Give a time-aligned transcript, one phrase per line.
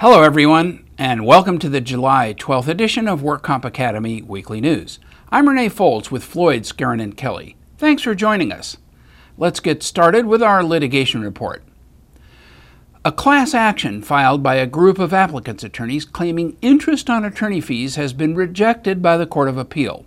[0.00, 5.00] Hello, everyone, and welcome to the July 12th edition of WorkComp Academy Weekly News.
[5.32, 7.56] I'm Renee Foltz with Floyd, Skeren, and Kelly.
[7.78, 8.76] Thanks for joining us.
[9.36, 11.64] Let's get started with our litigation report.
[13.04, 17.96] A class action filed by a group of applicants' attorneys claiming interest on attorney fees
[17.96, 20.06] has been rejected by the Court of Appeal.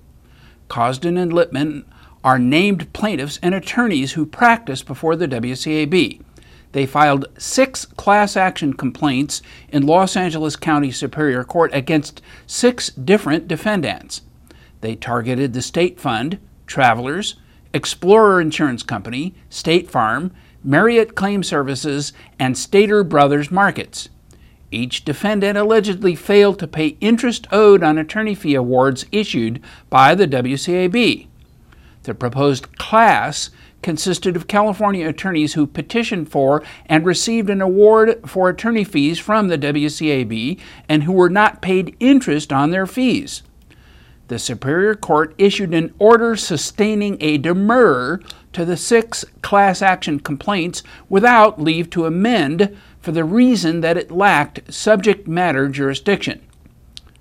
[0.69, 1.83] Cosden and Lippman
[2.23, 6.21] are named plaintiffs and attorneys who practice before the WCAB.
[6.71, 13.47] They filed six class action complaints in Los Angeles County Superior Court against six different
[13.47, 14.21] defendants.
[14.79, 17.35] They targeted the State Fund, Travelers,
[17.73, 20.31] Explorer Insurance Company, State Farm,
[20.63, 24.09] Marriott Claim Services, and Stater Brothers Markets.
[24.71, 30.27] Each defendant allegedly failed to pay interest owed on attorney fee awards issued by the
[30.27, 31.27] WCAB.
[32.03, 33.49] The proposed class
[33.81, 39.47] consisted of California attorneys who petitioned for and received an award for attorney fees from
[39.47, 43.43] the WCAB and who were not paid interest on their fees.
[44.27, 50.83] The Superior Court issued an order sustaining a demurrer to the six class action complaints
[51.09, 56.39] without leave to amend for the reason that it lacked subject matter jurisdiction.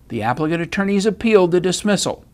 [0.09, 2.25] The applicant attorneys appealed the dismissal.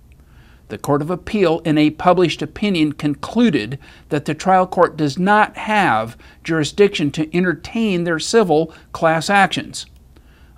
[0.69, 3.79] The Court of Appeal, in a published opinion, concluded
[4.09, 9.87] that the trial court does not have jurisdiction to entertain their civil class actions.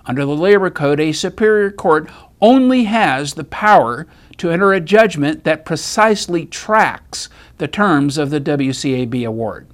[0.05, 2.09] Under the Labor Code, a superior court
[2.41, 8.41] only has the power to enter a judgment that precisely tracks the terms of the
[8.41, 9.67] WCAB award.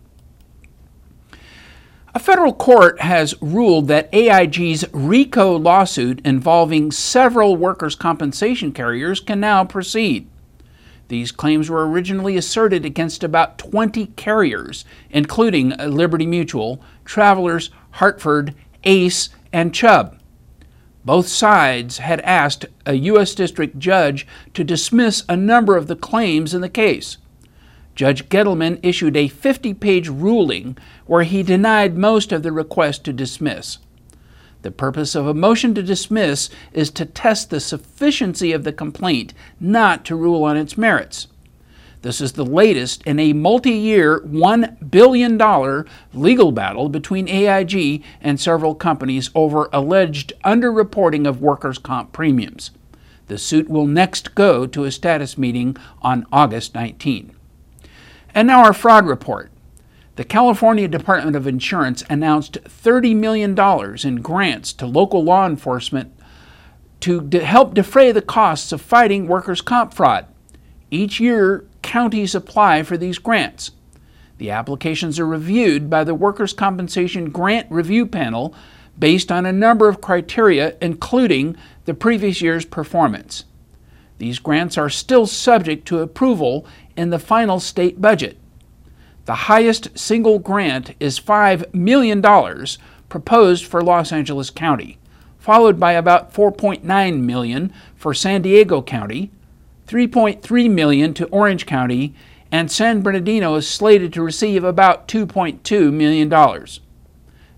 [2.15, 9.41] A federal court has ruled that AIG's RICO lawsuit involving several workers' compensation carriers can
[9.41, 10.29] now proceed.
[11.09, 19.27] These claims were originally asserted against about 20 carriers, including Liberty Mutual, Travelers, Hartford, Ace,
[19.51, 20.17] and Chubb.
[21.03, 23.35] Both sides had asked a U.S.
[23.35, 27.17] District Judge to dismiss a number of the claims in the case.
[27.95, 33.13] Judge Gettleman issued a 50 page ruling where he denied most of the request to
[33.13, 33.77] dismiss.
[34.63, 39.33] The purpose of a motion to dismiss is to test the sufficiency of the complaint,
[39.59, 41.27] not to rule on its merits.
[42.01, 45.37] This is the latest in a multi year, $1 billion
[46.13, 52.71] legal battle between AIG and several companies over alleged underreporting of workers' comp premiums.
[53.27, 57.34] The suit will next go to a status meeting on August 19.
[58.35, 59.49] And now our fraud report.
[60.17, 63.57] The California Department of Insurance announced $30 million
[64.05, 66.13] in grants to local law enforcement
[66.99, 70.27] to de- help defray the costs of fighting workers' comp fraud.
[70.91, 73.71] Each year, counties apply for these grants.
[74.37, 78.53] The applications are reviewed by the Workers' Compensation Grant Review Panel
[78.99, 83.45] based on a number of criteria, including the previous year's performance.
[84.17, 86.65] These grants are still subject to approval
[86.97, 88.37] in the final state budget.
[89.25, 92.21] The highest single grant is $5 million
[93.09, 94.97] proposed for Los Angeles County,
[95.39, 99.31] followed by about 4.9 million for San Diego County,
[99.87, 102.13] 3.3 million to Orange County,
[102.51, 106.79] and San Bernardino is slated to receive about 2.2 million dollars.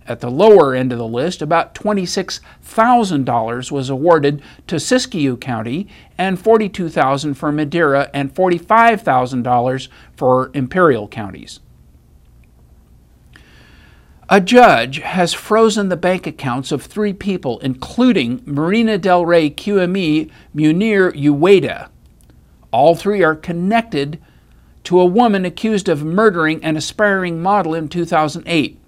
[0.08, 5.88] At the lower end of the list, about $26,000 was awarded to Siskiyou County
[6.18, 11.60] and $42,000 for Madera and $45,000 for Imperial counties.
[14.30, 20.30] A judge has frozen the bank accounts of three people, including Marina Del Rey QME
[20.56, 21.90] Munir Uwaydah.
[22.72, 24.22] All three are connected
[24.84, 28.80] to a woman accused of murdering an aspiring model in 2008.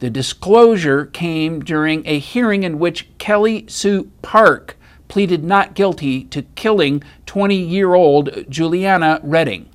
[0.00, 4.78] The disclosure came during a hearing in which Kelly Soo Park
[5.08, 9.68] pleaded not guilty to killing 20 year old Juliana Redding.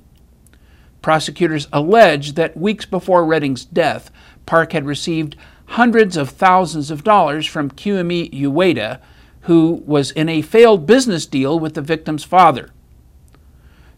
[1.00, 4.10] Prosecutors allege that weeks before Redding's death,
[4.46, 5.36] Park had received
[5.66, 8.98] hundreds of thousands of dollars from QME Uwaydah,
[9.42, 12.70] who was in a failed business deal with the victim's father.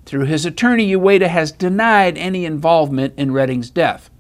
[0.04, 4.10] Through his attorney, Uwaydah has denied any involvement in Redding's death.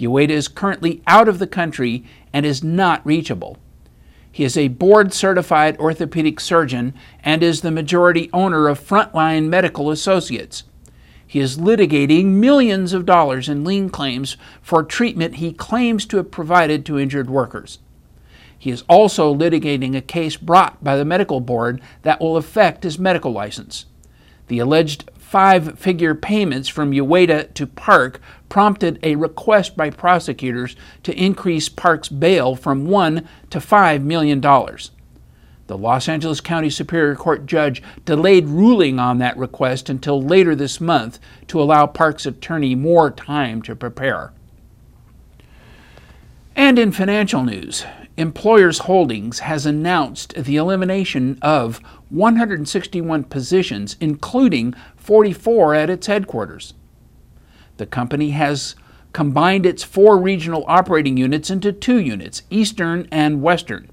[0.00, 3.58] Uwaydah is currently out of the country and is not reachable.
[4.30, 9.90] He is a board certified orthopedic surgeon and is the majority owner of Frontline Medical
[9.90, 10.64] Associates.
[11.26, 16.30] He is litigating millions of dollars in lien claims for treatment he claims to have
[16.30, 17.80] provided to injured workers.
[18.58, 22.98] He is also litigating a case brought by the medical board that will affect his
[22.98, 23.86] medical license.
[24.48, 31.14] The alleged five figure payments from Uwaydah to Park prompted a request by prosecutors to
[31.14, 34.90] increase Park's bail from one to five million dollars.
[35.66, 40.80] The Los Angeles County Superior Court judge delayed ruling on that request until later this
[40.80, 44.32] month to allow Park's attorney more time to prepare.
[46.56, 47.84] And in financial news,
[48.16, 51.76] Employers Holdings has announced the elimination of
[52.08, 54.74] 161 positions, including
[55.08, 56.74] 44 at its headquarters.
[57.78, 58.74] The company has
[59.14, 63.88] combined its four regional operating units into two units, Eastern and Western.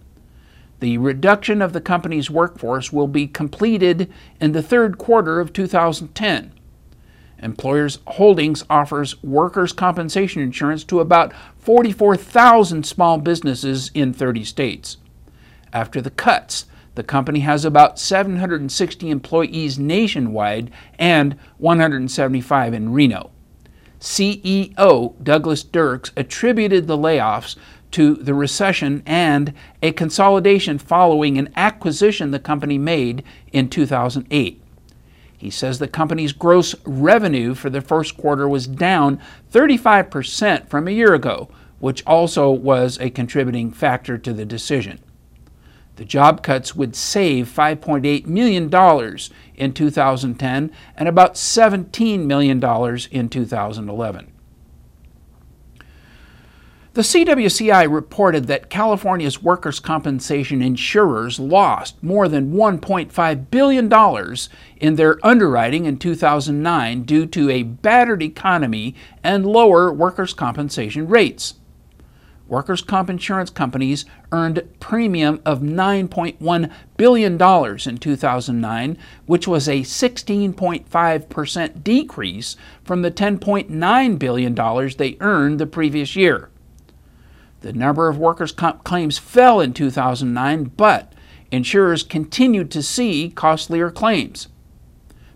[0.82, 6.52] The reduction of the company's workforce will be completed in the third quarter of 2010.
[7.40, 14.98] Employers Holdings offers workers' compensation insurance to about 44,000 small businesses in 30 states.
[15.72, 16.66] After the cuts,
[16.96, 23.32] the company has about 760 employees nationwide and 175 in Reno.
[24.00, 27.56] CEO Douglas Dirks attributed the layoffs
[27.92, 34.62] to the recession and a consolidation following an acquisition the company made in 2008.
[35.38, 39.22] He says the company's gross revenue for the first quarter was down
[39.52, 41.50] 35% from a year ago,
[41.80, 45.00] which also was a contributing factor to the decision.
[45.96, 48.66] The job cuts would save $5.8 million
[49.56, 54.32] in 2010 and about $17 million in 2011.
[56.96, 64.36] The CWCI reported that California's workers' compensation insurers lost more than $1.5 billion
[64.78, 71.56] in their underwriting in 2009 due to a battered economy and lower workers' compensation rates.
[72.48, 81.84] Workers' comp insurance companies earned premium of $9.1 billion in 2009, which was a 16.5%
[81.84, 84.54] decrease from the $10.9 billion
[84.98, 86.52] they earned the previous year.
[87.62, 91.14] The number of workers' comp claims fell in 2009, but
[91.52, 94.50] insurers continued to see costlier claims.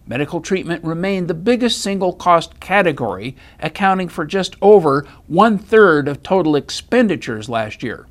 [0.09, 6.23] Medical treatment remained the biggest single cost category, accounting for just over one third of
[6.23, 8.07] total expenditures last year.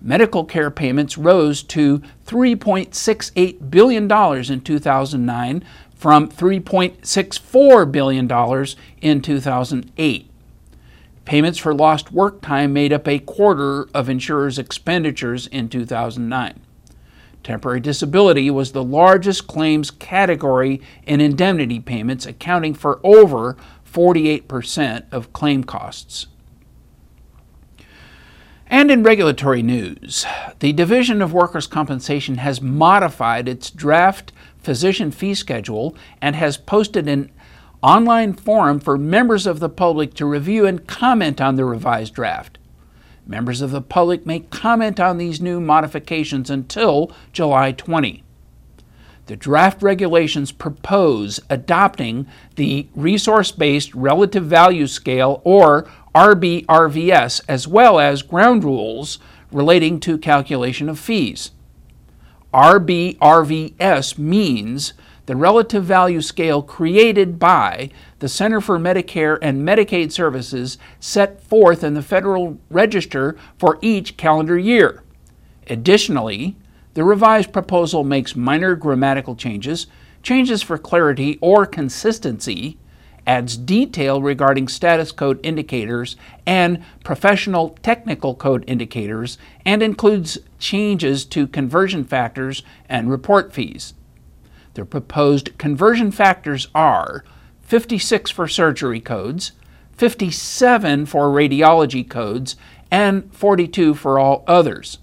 [0.00, 4.04] Medical care payments rose to $3.68 billion
[4.50, 5.64] in 2009
[5.94, 8.66] from $3.64 billion
[9.02, 10.30] in 2008.
[11.26, 16.63] Payments for lost work time made up a quarter of insurers' expenditures in 2009.
[17.44, 23.56] Temporary disability was the largest claims category in indemnity payments, accounting for over
[23.86, 26.26] 48% of claim costs.
[28.66, 30.24] And in regulatory news,
[30.60, 37.06] the Division of Workers' Compensation has modified its draft physician fee schedule and has posted
[37.06, 37.30] an
[37.82, 42.56] online forum for members of the public to review and comment on the revised draft.
[43.26, 48.22] Members of the public may comment on these new modifications until July 20.
[49.26, 52.26] The draft regulations propose adopting
[52.56, 59.18] the Resource Based Relative Value Scale, or RBRVS, as well as ground rules
[59.50, 61.52] relating to calculation of fees.
[62.52, 64.92] RBRVS means
[65.26, 71.82] the relative value scale created by the Center for Medicare and Medicaid Services set forth
[71.82, 75.02] in the Federal Register for each calendar year.
[75.68, 76.56] Additionally,
[76.92, 79.86] the revised proposal makes minor grammatical changes,
[80.22, 82.78] changes for clarity or consistency,
[83.26, 91.46] adds detail regarding status code indicators and professional technical code indicators, and includes changes to
[91.46, 93.94] conversion factors and report fees.
[94.74, 97.24] The proposed conversion factors are
[97.62, 99.52] 56 for surgery codes,
[99.92, 102.56] 57 for radiology codes,
[102.90, 104.98] and 42 for all others.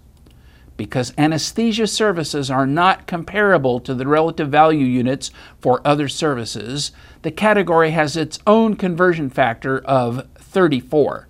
[0.75, 7.31] Because anesthesia services are not comparable to the relative value units for other services, the
[7.31, 11.29] category has its own conversion factor of 34.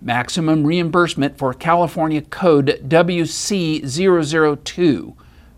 [0.00, 5.14] Maximum reimbursement for California Code WC002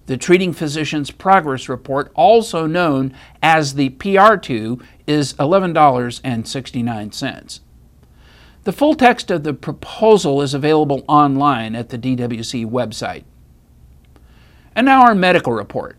[0.07, 7.61] the treating physician's progress report, also known as the PR2, is $11.69.
[8.65, 13.25] The full text of the proposal is available online at the DWC website.
[14.75, 15.99] And now our medical report.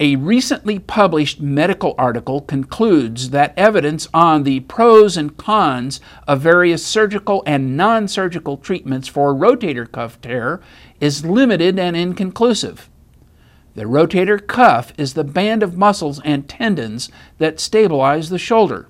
[0.00, 6.86] A recently published medical article concludes that evidence on the pros and cons of various
[6.86, 10.60] surgical and non surgical treatments for rotator cuff tear
[11.00, 12.88] is limited and inconclusive.
[13.74, 18.88] The rotator cuff is the band of muscles and tendons that stabilize the shoulder.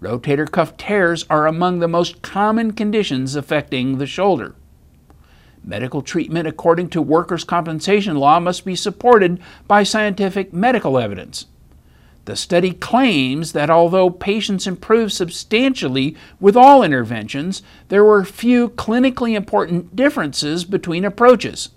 [0.00, 4.54] Rotator cuff tears are among the most common conditions affecting the shoulder.
[5.66, 11.46] Medical treatment according to workers' compensation law must be supported by scientific medical evidence.
[12.26, 19.34] The study claims that although patients improved substantially with all interventions, there were few clinically
[19.34, 21.70] important differences between approaches.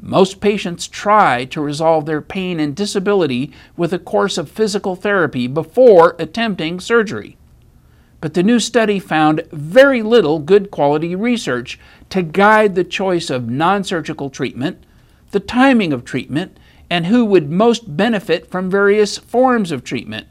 [0.00, 5.46] Most patients try to resolve their pain and disability with a course of physical therapy
[5.46, 7.38] before attempting surgery.
[8.24, 11.78] But the new study found very little good quality research
[12.08, 14.82] to guide the choice of non surgical treatment,
[15.32, 20.26] the timing of treatment, and who would most benefit from various forms of treatment.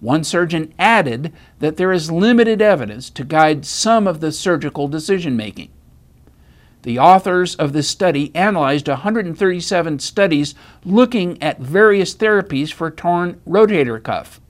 [0.00, 5.36] One surgeon added that there is limited evidence to guide some of the surgical decision
[5.36, 5.68] making.
[6.84, 10.54] The authors of this study analyzed 137 studies
[10.86, 14.40] looking at various therapies for torn rotator cuff.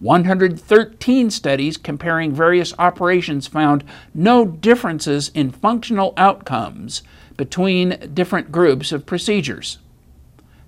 [0.00, 3.82] 113 studies comparing various operations found
[4.14, 7.02] no differences in functional outcomes
[7.36, 9.78] between different groups of procedures.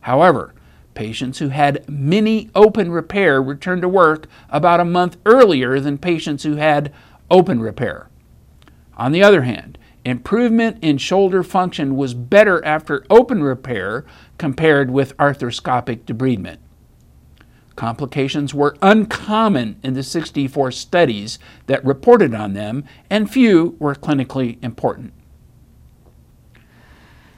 [0.00, 0.52] However,
[0.94, 6.42] patients who had mini open repair returned to work about a month earlier than patients
[6.42, 6.92] who had
[7.30, 8.08] open repair.
[8.96, 14.04] On the other hand, improvement in shoulder function was better after open repair
[14.38, 16.58] compared with arthroscopic debridement.
[17.76, 24.62] Complications were uncommon in the 64 studies that reported on them, and few were clinically
[24.62, 25.12] important.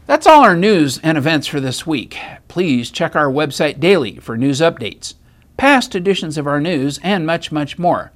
[0.07, 2.19] That's all our news and events for this week.
[2.49, 5.15] Please check our website daily for news updates,
[5.57, 8.12] past editions of our news, and much, much more.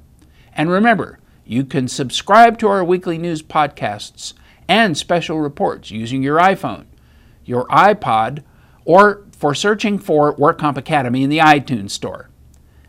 [0.53, 4.33] And remember, you can subscribe to our weekly news podcasts
[4.69, 6.87] and special reports using your iPhone,
[7.45, 8.43] your iPod,
[8.85, 12.31] or for searching for WorkComp Academy in the iTunes Store.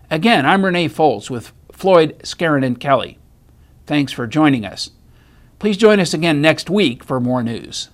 [0.09, 3.19] Again, I'm Renee Foles with Floyd, Skeren, and Kelly.
[3.85, 4.91] Thanks for joining us.
[5.59, 7.89] Please join us again next week for more news.